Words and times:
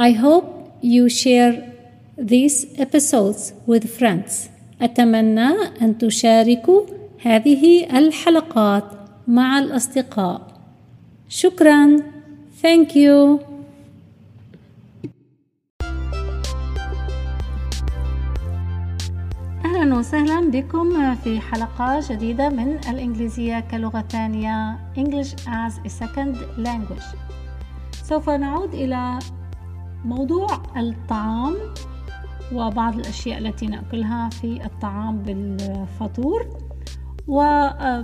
I 0.00 0.12
hope 0.12 0.78
you 0.80 1.08
share 1.08 1.74
these 2.16 2.66
episodes 2.78 3.52
with 3.66 3.84
friends. 3.98 4.48
أتمنى 4.82 5.48
أن 5.82 5.98
تشاركوا 5.98 6.82
هذه 7.22 7.98
الحلقات 7.98 8.84
مع 9.28 9.58
الأصدقاء. 9.58 10.40
شكرا. 11.28 11.96
Thank 12.62 12.94
you. 12.94 13.40
أهلا 19.64 19.98
وسهلا 19.98 20.50
بكم 20.50 21.14
في 21.14 21.40
حلقة 21.40 22.00
جديدة 22.10 22.48
من 22.48 22.78
الإنجليزية 22.88 23.60
كلغة 23.60 24.04
ثانية 24.10 24.78
English 24.96 25.32
as 25.46 25.72
a 25.86 25.90
second 26.02 26.36
language 26.66 27.16
سوف 28.08 28.30
نعود 28.30 28.74
إلى 28.74 29.18
موضوع 30.04 30.46
الطعام 30.76 31.54
وبعض 32.52 32.98
الأشياء 32.98 33.38
التي 33.38 33.66
نأكلها 33.66 34.28
في 34.28 34.64
الطعام 34.64 35.18
بالفطور. 35.18 36.48
وأحب 37.28 38.00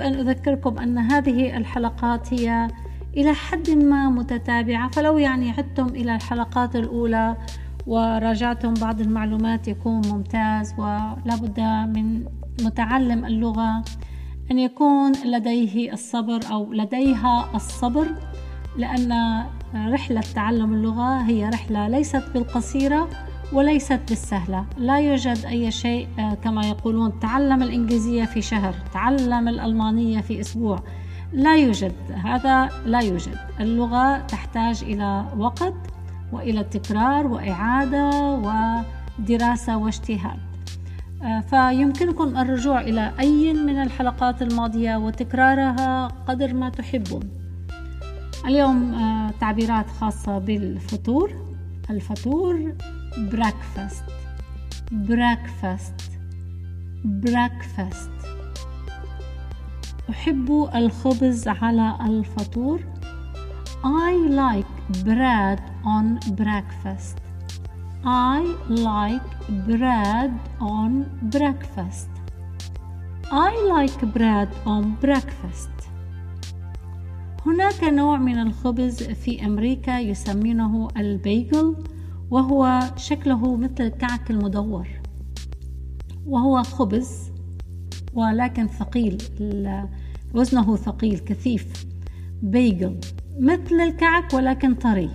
أن 0.00 0.14
أذكركم 0.14 0.78
أن 0.78 0.98
هذه 0.98 1.56
الحلقات 1.56 2.34
هي 2.34 2.68
إلى 3.16 3.32
حد 3.32 3.70
ما 3.70 4.10
متتابعة 4.10 4.90
فلو 4.90 5.18
يعني 5.18 5.50
عدتم 5.50 5.86
إلى 5.86 6.14
الحلقات 6.14 6.76
الأولى 6.76 7.36
وراجعتم 7.86 8.74
بعض 8.74 9.00
المعلومات 9.00 9.68
يكون 9.68 10.02
ممتاز 10.06 10.74
ولا 10.78 11.36
بد 11.40 11.60
من 11.96 12.24
متعلم 12.64 13.24
اللغة 13.24 13.84
أن 14.50 14.58
يكون 14.58 15.12
لديه 15.12 15.92
الصبر 15.92 16.40
أو 16.50 16.72
لديها 16.72 17.50
الصبر 17.54 18.06
لأن 18.76 19.42
رحلة 19.74 20.20
تعلم 20.34 20.74
اللغة 20.74 21.22
هي 21.22 21.48
رحلة 21.48 21.88
ليست 21.88 22.24
بالقصيرة 22.34 23.08
وليست 23.52 24.00
بالسهلة. 24.08 24.64
لا 24.78 24.98
يوجد 24.98 25.44
أي 25.46 25.70
شيء 25.70 26.08
كما 26.44 26.66
يقولون 26.66 27.18
تعلم 27.20 27.62
الإنجليزية 27.62 28.24
في 28.24 28.42
شهر 28.42 28.74
تعلم 28.92 29.48
الألمانية 29.48 30.20
في 30.20 30.40
أسبوع. 30.40 30.82
لا 31.32 31.56
يوجد 31.56 31.92
هذا 32.24 32.68
لا 32.86 33.00
يوجد. 33.00 33.36
اللغة 33.60 34.18
تحتاج 34.18 34.82
إلى 34.82 35.24
وقت 35.38 35.74
وإلى 36.32 36.64
تكرار 36.64 37.26
وإعادة 37.26 38.10
ودراسة 39.18 39.76
واجتهاد 39.76 40.38
فيمكنكم 41.50 42.36
الرجوع 42.36 42.80
إلى 42.80 43.12
أي 43.20 43.52
من 43.52 43.82
الحلقات 43.82 44.42
الماضية 44.42 44.96
وتكرارها 44.96 46.06
قدر 46.06 46.54
ما 46.54 46.68
تحبون. 46.68 47.37
اليوم 48.46 48.96
تعبيرات 49.40 49.90
خاصه 49.90 50.38
بالفطور 50.38 51.30
الفطور 51.90 52.72
breakfast 53.30 54.04
breakfast 54.92 56.02
breakfast 57.04 58.26
أحب 60.10 60.68
الخبز 60.74 61.48
على 61.48 61.98
الفطور 62.06 62.80
I 63.84 64.12
like 64.44 64.72
bread 65.04 65.60
on 65.84 66.18
breakfast. 66.34 67.16
I 68.04 68.40
like 68.68 69.30
bread 69.68 70.32
on 70.60 70.90
breakfast. 71.34 72.08
I 73.30 73.54
like 73.74 74.00
bread 74.12 74.48
on 74.66 74.96
breakfast. 74.96 75.70
هناك 77.48 77.84
نوع 77.84 78.16
من 78.16 78.38
الخبز 78.38 79.02
في 79.02 79.46
أمريكا 79.46 79.98
يسمونه 79.98 80.88
البيجل 80.96 81.76
وهو 82.30 82.80
شكله 82.96 83.56
مثل 83.56 83.80
الكعك 83.80 84.30
المدور. 84.30 84.88
وهو 86.26 86.62
خبز 86.62 87.30
ولكن 88.14 88.66
ثقيل 88.66 89.22
وزنه 90.34 90.76
ثقيل 90.76 91.18
كثيف. 91.18 91.86
bagel 92.42 93.00
مثل 93.38 93.74
الكعك 93.74 94.34
ولكن 94.34 94.74
طري. 94.74 95.10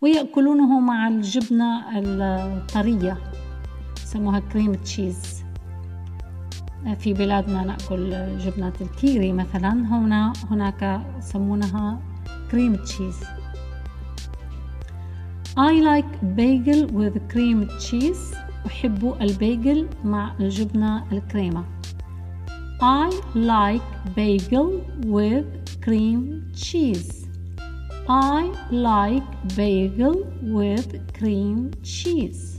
ويأكلونه 0.00 0.80
مع 0.80 1.08
الجبنة 1.08 1.98
الطرية 1.98 3.18
يسموها 4.02 4.40
cream 4.40 4.74
cheese 4.74 5.35
في 6.94 7.12
بلادنا 7.12 7.64
نأكل 7.64 8.38
جبنة 8.38 8.72
الكيري 8.80 9.32
مثلا 9.32 9.70
هنا 9.72 10.32
هناك 10.50 11.00
يسمونها 11.18 12.00
cream 12.50 12.74
cheese 12.74 13.16
I 15.58 15.72
like 15.90 16.12
bagel 16.36 16.86
with 16.92 17.16
cream 17.32 17.68
cheese 17.80 18.36
أحب 18.66 19.16
ال 19.20 19.31
bagel 19.31 19.88
مع 20.04 20.32
الجبنة 20.40 21.04
الكريمة 21.12 21.64
I 22.80 23.08
like 23.34 24.14
bagel 24.14 24.84
with 25.06 25.80
cream 25.80 26.50
cheese. 26.54 27.26
I 28.06 28.52
like 28.70 29.22
bagel 29.56 30.26
with 30.42 30.90
cream 31.14 31.70
cheese. 31.82 32.55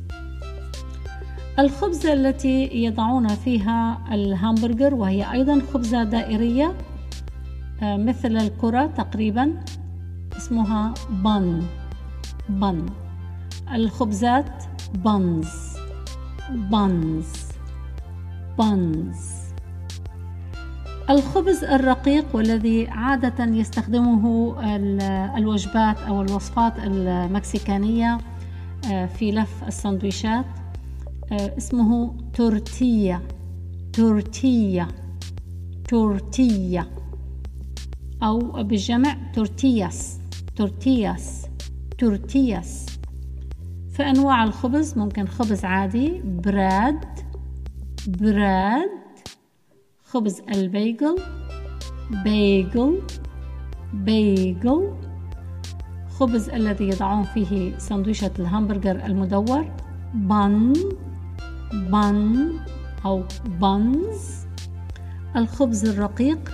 الخبزة 1.59 2.13
التي 2.13 2.83
يضعون 2.83 3.27
فيها 3.27 3.97
الهامبرجر 4.11 4.93
وهي 4.93 5.31
أيضا 5.31 5.61
خبزة 5.73 6.03
دائرية 6.03 6.73
مثل 7.81 8.37
الكرة 8.37 8.85
تقريبا 8.85 9.63
اسمها 10.37 10.93
bun 11.09 11.63
بن. 12.49 12.85
الخبزات 13.73 14.63
بنز 14.93 15.77
بنز 16.49 17.33
بنز. 18.59 19.31
الخبز 21.09 21.63
الرقيق 21.63 22.25
والذي 22.33 22.87
عادة 22.87 23.45
يستخدمه 23.45 24.55
الوجبات 25.37 25.97
أو 25.99 26.21
الوصفات 26.21 26.73
المكسيكانية 26.79 28.17
في 29.17 29.31
لف 29.31 29.63
السندويشات 29.67 30.45
اسمه 31.31 32.13
تورتيا. 32.33 33.21
تورتيا. 33.93 34.87
تورتيا. 35.89 36.85
أو 38.23 38.39
بالجمع 38.63 39.17
tortillas. 39.35 40.19
tortillas. 40.55 41.45
tortillas. 41.97 42.85
فأنواع 43.93 44.43
الخبز 44.43 44.97
ممكن 44.97 45.25
خبز 45.27 45.65
عادي 45.65 46.21
bread. 46.23 47.05
bread. 48.07 48.89
خبز 50.03 50.41
ال 50.55 50.64
bagel. 50.64 51.15
bagel. 52.23 53.01
bagel. 53.93 54.93
خبز 56.09 56.49
الذي 56.49 56.87
يضعون 56.87 57.23
فيه 57.23 57.77
سندويشة 57.77 58.31
الهامبرجر 58.39 59.05
المدور. 59.05 59.65
bun. 60.13 60.73
bun 61.73 62.49
أو 63.05 63.23
buns. 63.45 64.47
الخبز 65.35 65.85
الرقيق 65.85 66.51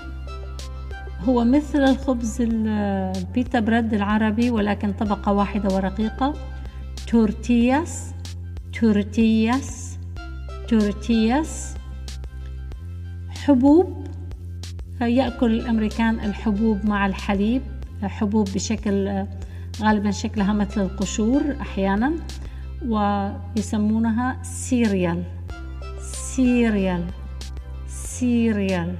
هو 1.26 1.44
مثل 1.44 1.80
الخبز 1.80 2.38
ال 2.42 2.65
pita 2.65 3.60
bread 3.60 3.94
العربي 3.94 4.50
ولكن 4.50 4.94
طبقة 4.94 5.34
واحدة 5.34 5.76
ورقيقة. 5.76 6.34
tortillas 7.08 8.14
tortillas 8.80 9.98
tortillas. 10.68 11.76
حبوب 13.30 14.08
يأكل 15.02 15.54
الأمريكان 15.54 16.20
الحبوب 16.20 16.86
مع 16.86 17.06
الحليب. 17.06 17.62
حبوب 18.04 18.48
بشكل 18.56 19.26
غالبا 19.82 20.12
شكلها 20.12 20.54
مثل 20.54 20.82
القشور 20.82 21.42
أحيانا. 21.62 22.14
ويسمونها 22.88 24.44
cereal 24.44 25.24
سيريال 26.00 27.06
سيريال 27.88 28.96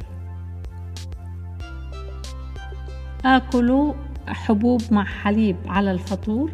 آكل 3.26 3.94
حبوب 4.28 4.82
مع 4.92 5.04
حليب 5.04 5.56
على 5.66 5.92
الفطور 5.92 6.52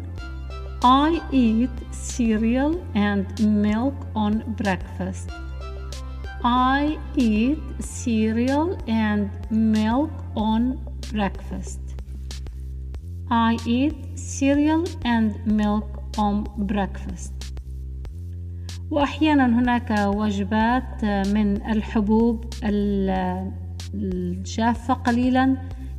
I 0.82 1.20
eat 1.30 1.70
cereal 1.92 2.82
and 2.94 3.26
milk 3.38 3.94
on 4.14 4.42
breakfast. 4.56 5.28
I 6.42 6.98
eat 7.16 7.58
cereal 7.80 8.78
and 8.88 9.28
milk 9.50 10.10
on 10.34 10.80
breakfast. 11.12 11.80
I 13.30 13.58
eat 13.66 13.94
cereal 14.18 14.86
and 15.04 15.44
milk 15.44 15.99
on 16.18 16.44
breakfast. 16.58 17.32
وأحيانا 18.90 19.46
هناك 19.46 19.90
وجبات 20.16 21.04
من 21.04 21.62
الحبوب 21.66 22.44
الجافة 23.94 24.94
قليلا 24.94 25.56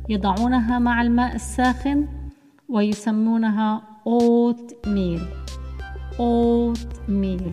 يضعونها 0.08 0.78
مع 0.78 1.02
الماء 1.02 1.34
الساخن 1.34 2.06
ويسمونها 2.68 3.82
oatmeal 4.06 5.20
oatmeal 6.20 7.52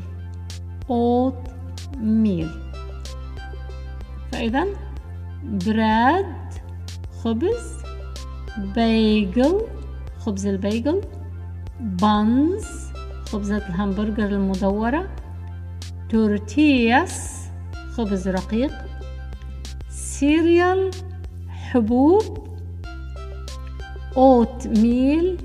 oatmeal 0.90 2.50
فإذا 4.32 4.66
bread 5.44 6.36
خبز 7.24 7.84
bagel 8.76 9.62
خبز 10.20 10.48
ال 10.48 10.57
bagel 10.57 11.02
buns 11.80 12.66
خبزة 13.26 13.58
الهمبرجر 13.58 14.26
المدورة 14.26 15.08
tortillas 16.10 17.46
خبز 17.92 18.28
رقيق 18.28 18.72
cereal 19.90 20.92
حبوب 21.50 22.48
oatmeal 24.18 25.38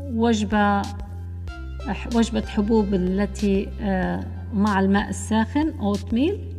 وجبة 0.00 0.82
وجبة 2.14 2.46
حبوب 2.46 2.94
التي 2.94 3.68
آه، 3.80 4.26
مع 4.54 4.80
الماء 4.80 5.08
الساخن 5.08 5.72
oatmeal. 5.80 6.54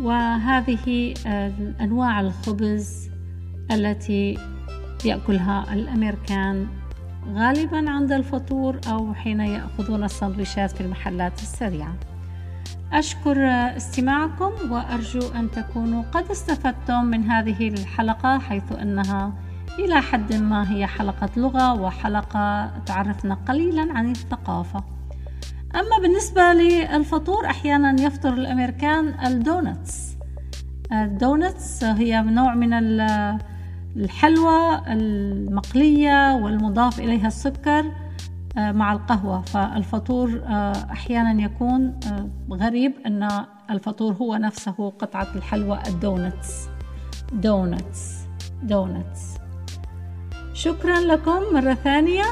وهذه 0.00 1.14
آه، 1.26 1.52
أنواع 1.80 2.20
الخبز 2.20 3.10
التي 3.70 4.38
يأكلها 5.04 5.72
الأمريكان 5.72 6.66
غالبا 7.34 7.90
عند 7.90 8.12
الفطور 8.12 8.80
أو 8.90 9.14
حين 9.14 9.40
يأخذون 9.40 10.04
السندويشات 10.04 10.70
في 10.70 10.80
المحلات 10.80 11.42
السريعة. 11.42 11.94
أشكر 12.92 13.46
استماعكم 13.76 14.52
وأرجو 14.70 15.28
أن 15.34 15.50
تكونوا 15.50 16.02
قد 16.02 16.30
استفدتم 16.30 17.04
من 17.04 17.24
هذه 17.24 17.68
الحلقة 17.68 18.38
حيث 18.38 18.72
أنها 18.72 19.32
إلى 19.78 20.00
حد 20.00 20.34
ما 20.34 20.72
هي 20.72 20.86
حلقة 20.86 21.30
لغة 21.36 21.80
وحلقة 21.80 22.70
تعرفنا 22.86 23.34
قليلا 23.34 23.92
عن 23.92 24.10
الثقافة. 24.10 24.84
أما 25.74 25.98
بالنسبة 26.02 26.42
للفطور 26.52 27.46
أحيانا 27.46 28.02
يفطر 28.02 28.32
الأمريكان 28.32 29.26
الدونتس. 29.26 30.16
ال 30.92 31.05
donuts 31.05 31.84
هي 31.84 32.22
نوع 32.22 32.54
من 32.54 32.72
الحلوى 33.98 34.80
المقلية 34.88 36.34
والمضاف 36.34 37.00
إليها 37.00 37.26
السكر 37.26 37.84
آه، 38.58 38.72
مع 38.72 38.92
القهوة. 38.92 39.42
فالفطور 39.42 40.42
آه، 40.46 40.72
أحيانا 40.72 41.42
يكون 41.42 42.00
آه، 42.06 42.54
غريب 42.54 42.92
أن 43.06 43.28
الفطور 43.70 44.12
هو 44.12 44.36
نفسه 44.36 44.92
قطعة 44.98 45.28
الحلوى 45.36 45.78
ال 45.88 45.98
donuts. 45.98 46.68
donuts. 47.32 48.16
donuts. 48.62 49.34
شكرا 50.54 51.00
لكم 51.00 51.40
مرة 51.52 51.74
ثانية 51.74 52.24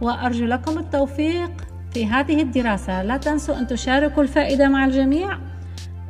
وأرجو 0.00 0.44
لكم 0.44 0.78
التوفيق 0.78 1.50
في 1.92 2.06
هذه 2.06 2.42
الدراسة. 2.42 3.02
لا 3.02 3.16
تنسوا 3.16 3.58
أن 3.58 3.66
تشاركوا 3.66 4.22
الفائدة 4.22 4.68
مع 4.68 4.84
الجميع. 4.84 5.38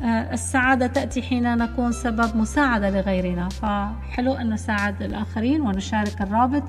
السعادة 0.04 0.86
تأتي 0.86 1.22
حين 1.22 1.56
نكون 1.56 1.92
سبب 1.92 2.36
مساعدة 2.36 2.90
لغيرنا. 2.90 3.48
فحلو 3.48 4.32
أن 4.32 4.50
نساعد 4.50 5.02
الآخرين 5.02 5.60
ونشارك 5.60 6.22
الرابط 6.22 6.62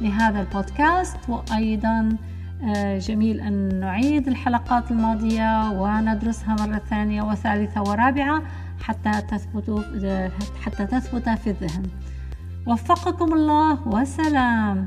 لهذا 0.00 0.40
البودكاست. 0.40 1.16
وأيضا 1.28 2.08
آه، 2.76 2.98
جميل 2.98 3.40
أن 3.40 3.80
نعيد 3.80 4.28
الحلقات 4.28 4.90
الماضية 4.90 5.70
وندرسها 5.70 6.56
مرة 6.60 6.82
ثانية 6.90 7.22
وثالثة 7.22 7.82
ورابعة 7.82 8.42
حتى 8.82 9.22
تثبت 9.30 9.84
حتى 10.62 10.86
تثبت 10.86 11.28
في 11.28 11.50
الذهن. 11.50 11.82
وفقكم 12.66 13.32
الله 13.32 13.88
وسلام. 13.88 14.86